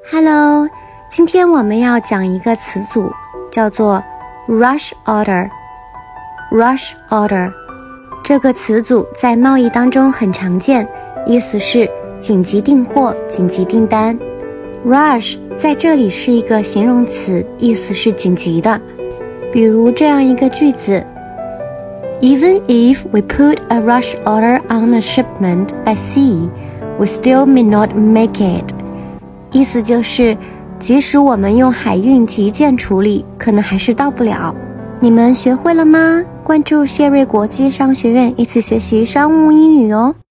[0.00, 0.67] Hello，
[1.09, 3.11] 今天我们要讲一个词组，
[3.51, 4.03] 叫做
[4.47, 7.51] rush order。rush order
[8.23, 10.87] 这个词组在贸易当中很常见，
[11.25, 14.17] 意思是紧急订货、紧急订单。
[14.85, 18.79] rush 在这里是一个形容词，意思是紧急的。
[19.51, 21.05] 比如这样一个句子：
[22.21, 26.49] Even if we put a rush order on a shipment by sea,
[26.97, 28.65] we still may not make it。
[29.51, 30.37] 意思就是，
[30.79, 34.55] 即使我们用海运急件处理，可能还是到不了。
[35.01, 36.23] 你们学会了吗？
[36.43, 40.15] 关注谢瑞国际商学院，一起学习商务英语哦。